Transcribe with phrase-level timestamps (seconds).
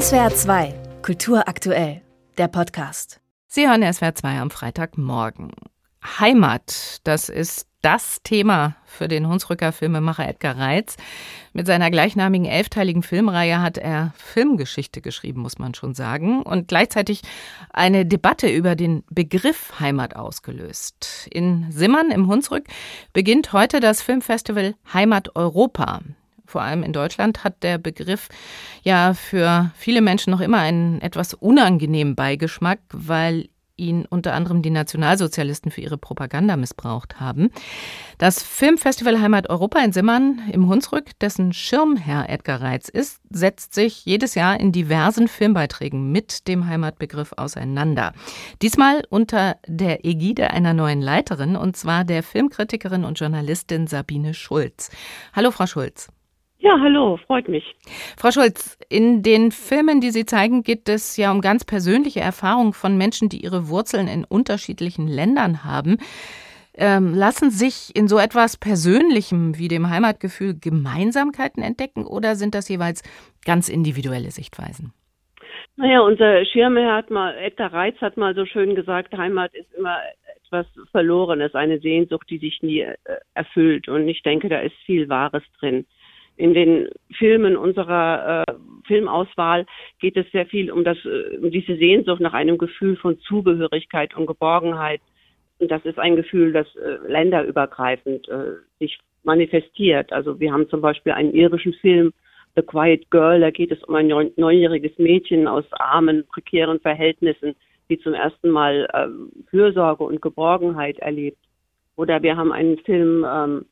[0.00, 2.02] SWR 2, Kultur aktuell,
[2.36, 3.20] der Podcast.
[3.46, 5.52] Sie hören SWR 2 am Freitagmorgen.
[6.18, 10.96] Heimat, das ist das Thema für den Hunsrücker Filmemacher Edgar Reitz.
[11.52, 17.22] Mit seiner gleichnamigen elfteiligen Filmreihe hat er Filmgeschichte geschrieben, muss man schon sagen, und gleichzeitig
[17.72, 21.28] eine Debatte über den Begriff Heimat ausgelöst.
[21.30, 22.64] In Simmern im Hunsrück
[23.12, 26.00] beginnt heute das Filmfestival Heimat Europa.
[26.46, 28.28] Vor allem in Deutschland hat der Begriff
[28.82, 34.70] ja für viele Menschen noch immer einen etwas unangenehmen Beigeschmack, weil ihn unter anderem die
[34.70, 37.50] Nationalsozialisten für ihre Propaganda missbraucht haben.
[38.18, 44.04] Das Filmfestival Heimat Europa in Simmern im Hunsrück, dessen Schirmherr Edgar Reitz ist, setzt sich
[44.04, 48.12] jedes Jahr in diversen Filmbeiträgen mit dem Heimatbegriff auseinander.
[48.62, 54.90] Diesmal unter der Ägide einer neuen Leiterin, und zwar der Filmkritikerin und Journalistin Sabine Schulz.
[55.34, 56.08] Hallo, Frau Schulz.
[56.64, 57.76] Ja, hallo, freut mich.
[58.16, 62.72] Frau Schulz, in den Filmen, die Sie zeigen, geht es ja um ganz persönliche Erfahrungen
[62.72, 65.98] von Menschen, die ihre Wurzeln in unterschiedlichen Ländern haben.
[66.74, 72.70] Ähm, lassen sich in so etwas Persönlichem wie dem Heimatgefühl Gemeinsamkeiten entdecken oder sind das
[72.70, 73.02] jeweils
[73.44, 74.94] ganz individuelle Sichtweisen?
[75.76, 79.98] Naja, unser Schirmherr hat mal, Edgar Reitz hat mal so schön gesagt, Heimat ist immer
[80.46, 82.96] etwas Verlorenes, eine Sehnsucht, die sich nie äh,
[83.34, 83.86] erfüllt.
[83.86, 85.84] Und ich denke, da ist viel Wahres drin
[86.36, 88.54] in den Filmen unserer äh,
[88.86, 89.66] Filmauswahl
[90.00, 94.16] geht es sehr viel um das, äh, um diese Sehnsucht nach einem Gefühl von Zugehörigkeit
[94.16, 95.00] und Geborgenheit.
[95.58, 100.12] Und das ist ein Gefühl, das äh, länderübergreifend äh, sich manifestiert.
[100.12, 102.12] Also wir haben zum Beispiel einen irischen Film,
[102.56, 107.56] The Quiet Girl, da geht es um ein neunjähriges Mädchen aus armen, prekären Verhältnissen,
[107.88, 111.38] die zum ersten Mal äh, Fürsorge und Geborgenheit erlebt.
[111.96, 113.66] Oder wir haben einen Film ähm,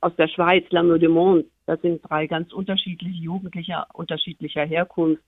[0.00, 5.22] aus der Schweiz, L'amour du Monde, das sind drei ganz unterschiedliche Jugendliche unterschiedlicher Herkunft,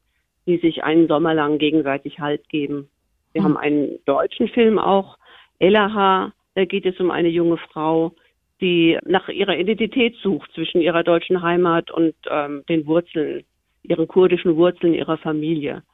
[0.45, 2.89] die sich einen Sommer lang gegenseitig Halt geben.
[3.33, 3.45] Wir mhm.
[3.45, 5.19] haben einen deutschen Film auch,
[5.61, 8.17] Elaha, da geht es um eine junge Frau,
[8.61, 13.45] die nach ihrer Identität sucht zwischen ihrer deutschen Heimat und ähm, den Wurzeln,
[13.85, 15.85] ihren kurdischen Wurzeln ihrer Familie.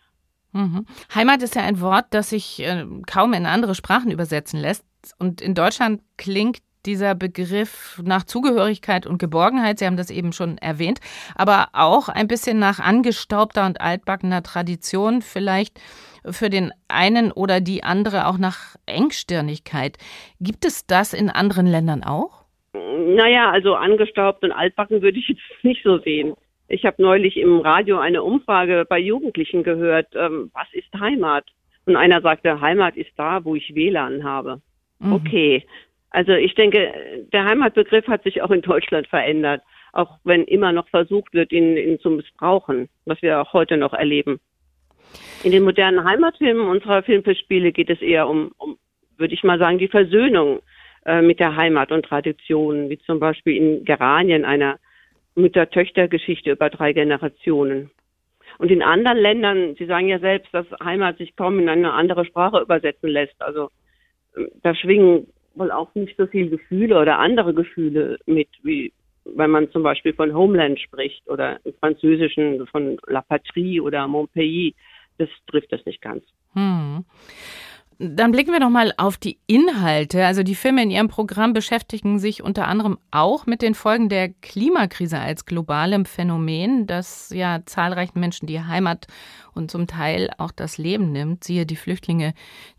[0.53, 0.87] Mhm.
[1.15, 4.87] Heimat ist ja ein Wort, das sich äh, kaum in andere Sprachen übersetzen lässt.
[5.19, 10.59] Und in Deutschland klingt dieser Begriff nach Zugehörigkeit und Geborgenheit, Sie haben das eben schon
[10.59, 11.01] erwähnt,
[11.35, 15.81] aber auch ein bisschen nach angestaubter und altbackener Tradition, vielleicht
[16.25, 19.99] für den einen oder die andere auch nach Engstirnigkeit.
[20.41, 22.45] Gibt es das in anderen Ländern auch?
[22.73, 26.35] Naja, also angestaubt und altbacken würde ich jetzt nicht so sehen.
[26.69, 31.45] Ich habe neulich im Radio eine Umfrage bei Jugendlichen gehört, ähm, was ist Heimat?
[31.87, 34.61] Und einer sagte, Heimat ist da, wo ich WLAN habe.
[34.99, 35.13] Mhm.
[35.15, 35.67] Okay,
[36.11, 40.89] also ich denke, der Heimatbegriff hat sich auch in Deutschland verändert, auch wenn immer noch
[40.89, 44.41] versucht wird, ihn, ihn zu missbrauchen, was wir auch heute noch erleben.
[45.43, 48.79] In den modernen Heimatfilmen unserer Filmfestspiele geht es eher um, um
[49.17, 50.61] würde ich mal sagen, die Versöhnung
[51.05, 54.79] äh, mit der Heimat und Traditionen, wie zum Beispiel in Geranien, einer
[55.35, 57.91] Mütter-Töchter-Geschichte über drei Generationen.
[58.59, 62.25] Und in anderen Ländern, Sie sagen ja selbst, dass Heimat sich kaum in eine andere
[62.25, 63.41] Sprache übersetzen lässt.
[63.41, 63.71] Also
[64.37, 65.27] äh, da schwingen
[65.59, 68.93] wohl auch nicht so viel Gefühle oder andere Gefühle mit, wie
[69.25, 74.29] wenn man zum Beispiel von Homeland spricht oder im Französischen von La Patrie oder Mon
[74.29, 74.75] Pays.
[75.19, 76.25] Das trifft das nicht ganz.
[76.55, 77.05] Hm.
[78.01, 80.25] Dann blicken wir noch mal auf die Inhalte.
[80.25, 84.29] Also die Filme in ihrem Programm beschäftigen sich unter anderem auch mit den Folgen der
[84.29, 89.09] Klimakrise als globalem Phänomen, das ja zahlreichen Menschen die Heimat
[89.53, 91.43] und zum Teil auch das Leben nimmt.
[91.43, 92.35] Siehe die Flüchtlinge,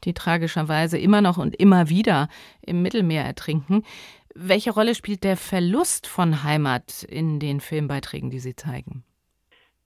[0.05, 2.29] die tragischerweise immer noch und immer wieder
[2.61, 3.83] im Mittelmeer ertrinken.
[4.35, 9.03] Welche Rolle spielt der Verlust von Heimat in den Filmbeiträgen, die Sie zeigen?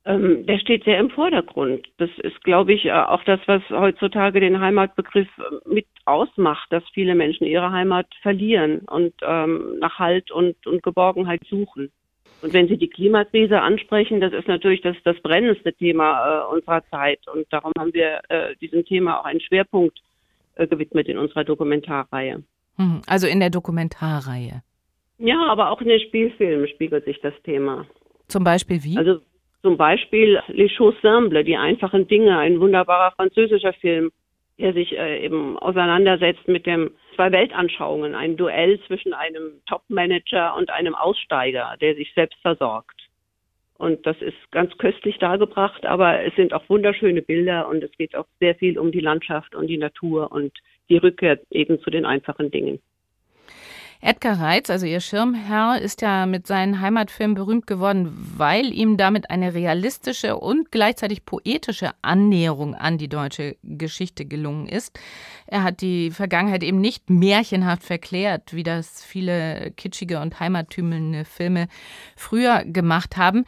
[0.05, 1.87] Ähm, der steht sehr im Vordergrund.
[1.97, 6.83] Das ist, glaube ich, äh, auch das, was heutzutage den Heimatbegriff äh, mit ausmacht, dass
[6.93, 11.91] viele Menschen ihre Heimat verlieren und ähm, nach Halt und, und Geborgenheit suchen.
[12.41, 16.83] Und wenn Sie die Klimakrise ansprechen, das ist natürlich das, das brennendste Thema äh, unserer
[16.89, 17.25] Zeit.
[17.33, 19.97] Und darum haben wir äh, diesem Thema auch einen Schwerpunkt
[20.55, 22.43] äh, gewidmet in unserer Dokumentarreihe.
[22.75, 24.63] Hm, also in der Dokumentarreihe.
[25.19, 27.85] Ja, aber auch in den Spielfilmen spiegelt sich das Thema.
[28.27, 28.97] Zum Beispiel wie?
[28.97, 29.21] Also
[29.63, 34.11] zum Beispiel Les Choses Simples, die einfachen Dinge, ein wunderbarer französischer Film,
[34.59, 40.69] der sich äh, eben auseinandersetzt mit dem zwei Weltanschauungen, ein Duell zwischen einem Top-Manager und
[40.69, 42.99] einem Aussteiger, der sich selbst versorgt.
[43.77, 48.15] Und das ist ganz köstlich dargebracht, aber es sind auch wunderschöne Bilder und es geht
[48.15, 50.51] auch sehr viel um die Landschaft und die Natur und
[50.89, 52.79] die Rückkehr eben zu den einfachen Dingen.
[54.05, 59.29] Edgar Reitz, also ihr Schirmherr, ist ja mit seinen Heimatfilmen berühmt geworden, weil ihm damit
[59.29, 64.99] eine realistische und gleichzeitig poetische Annäherung an die deutsche Geschichte gelungen ist.
[65.47, 71.69] Er hat die Vergangenheit eben nicht märchenhaft verklärt, wie das viele kitschige und heimattümelnde Filme
[72.17, 73.45] früher gemacht haben.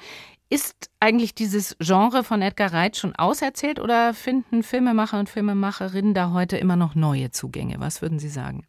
[0.49, 6.31] Ist eigentlich dieses Genre von Edgar Reitz schon auserzählt oder finden Filmemacher und Filmemacherinnen da
[6.31, 7.75] heute immer noch neue Zugänge?
[7.79, 8.65] Was würden Sie sagen?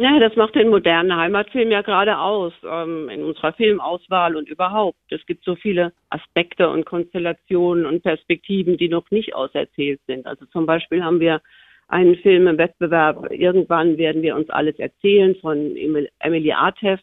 [0.00, 5.00] Ja, das macht den modernen Heimatfilm ja gerade aus, ähm, in unserer Filmauswahl und überhaupt.
[5.10, 10.24] Es gibt so viele Aspekte und Konstellationen und Perspektiven, die noch nicht auserzählt sind.
[10.24, 11.42] Also zum Beispiel haben wir
[11.88, 15.74] einen Film im Wettbewerb, irgendwann werden wir uns alles erzählen von
[16.20, 17.02] Emily Artev.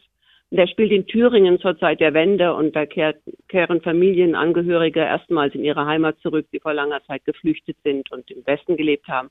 [0.50, 5.64] Der spielt in Thüringen zur Zeit der Wende und da kehrt, kehren Familienangehörige erstmals in
[5.64, 9.28] ihre Heimat zurück, die vor langer Zeit geflüchtet sind und im Westen gelebt haben.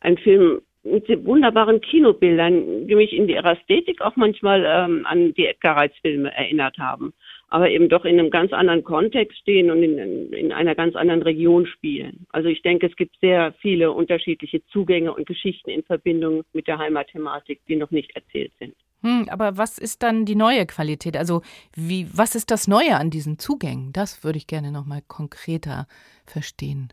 [0.00, 5.46] Ein Film mit wunderbaren Kinobildern, die mich in ihrer Ästhetik auch manchmal ähm, an die
[5.46, 7.12] Edgar Reitz-Filme erinnert haben,
[7.48, 11.22] aber eben doch in einem ganz anderen Kontext stehen und in, in einer ganz anderen
[11.22, 12.26] Region spielen.
[12.30, 16.78] Also ich denke, es gibt sehr viele unterschiedliche Zugänge und Geschichten in Verbindung mit der
[16.78, 18.74] Heimatthematik, die noch nicht erzählt sind.
[19.02, 21.16] Hm, aber was ist dann die neue Qualität?
[21.16, 21.42] Also
[21.74, 23.92] wie, was ist das Neue an diesen Zugängen?
[23.92, 25.86] Das würde ich gerne noch mal konkreter
[26.26, 26.88] verstehen.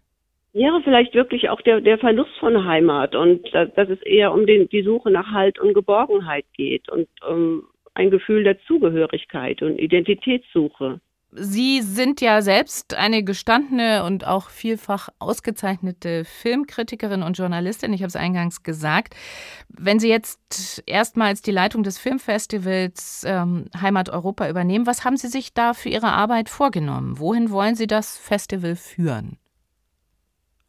[0.58, 4.70] Ja, vielleicht wirklich auch der, der Verlust von Heimat und dass es eher um den,
[4.70, 11.02] die Suche nach Halt und Geborgenheit geht und um ein Gefühl der Zugehörigkeit und Identitätssuche.
[11.34, 17.92] Sie sind ja selbst eine gestandene und auch vielfach ausgezeichnete Filmkritikerin und Journalistin.
[17.92, 19.14] Ich habe es eingangs gesagt.
[19.68, 25.28] Wenn Sie jetzt erstmals die Leitung des Filmfestivals ähm, Heimat Europa übernehmen, was haben Sie
[25.28, 27.20] sich da für Ihre Arbeit vorgenommen?
[27.20, 29.38] Wohin wollen Sie das Festival führen?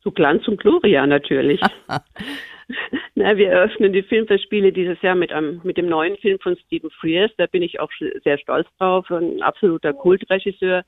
[0.06, 1.60] Zu Glanz und Gloria natürlich.
[3.16, 6.90] Na, wir eröffnen die Filmfestspiele dieses Jahr mit, einem, mit dem neuen Film von Stephen
[6.90, 7.32] Frears.
[7.38, 7.90] Da bin ich auch
[8.22, 9.10] sehr stolz drauf.
[9.10, 10.84] Ein absoluter Kultregisseur.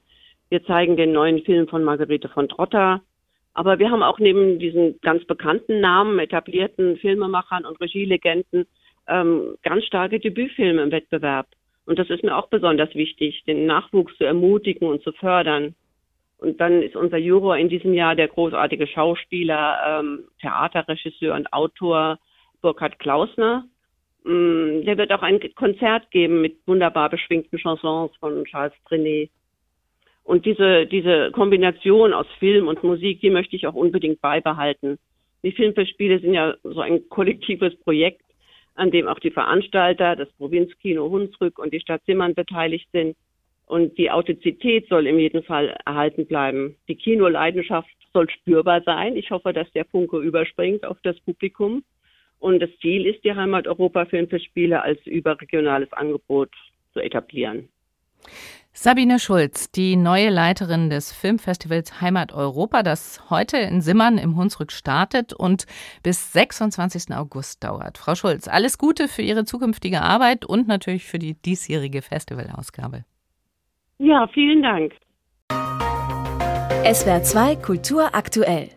[0.50, 3.02] Wir zeigen den neuen Film von Margarete von Trotta.
[3.54, 8.66] Aber wir haben auch neben diesen ganz bekannten Namen, etablierten Filmemachern und Regielegenden
[9.08, 11.48] ähm, ganz starke Debütfilme im Wettbewerb.
[11.86, 15.74] Und das ist mir auch besonders wichtig, den Nachwuchs zu ermutigen und zu fördern.
[16.38, 22.18] Und dann ist unser Juror in diesem Jahr der großartige Schauspieler, ähm, Theaterregisseur und Autor
[22.62, 23.64] Burkhard Klausner.
[24.24, 29.30] Ähm, der wird auch ein Konzert geben mit wunderbar beschwingten Chansons von Charles Trenet.
[30.22, 34.98] Und diese, diese Kombination aus Film und Musik, die möchte ich auch unbedingt beibehalten.
[35.42, 38.22] Die Filmfestspiele sind ja so ein kollektives Projekt,
[38.74, 43.16] an dem auch die Veranstalter, das Provinzkino Hunsrück und die Stadt Zimmern beteiligt sind.
[43.68, 46.76] Und die Authentizität soll in jedem Fall erhalten bleiben.
[46.88, 49.14] Die Kinoleidenschaft soll spürbar sein.
[49.14, 51.84] Ich hoffe, dass der Funke überspringt auf das Publikum.
[52.38, 56.50] Und das Ziel ist, die Heimat Europa Filmfestspiele als überregionales Angebot
[56.94, 57.68] zu etablieren.
[58.72, 64.72] Sabine Schulz, die neue Leiterin des Filmfestivals Heimat Europa, das heute in Simmern im Hunsrück
[64.72, 65.66] startet und
[66.02, 67.14] bis 26.
[67.14, 67.98] August dauert.
[67.98, 73.04] Frau Schulz, alles Gute für Ihre zukünftige Arbeit und natürlich für die diesjährige Festivalausgabe.
[74.00, 74.92] Ja, vielen Dank.
[76.84, 78.70] SWR 2 Kultur aktuell.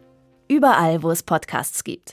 [0.47, 2.09] Überall, wo es Podcasts gibt.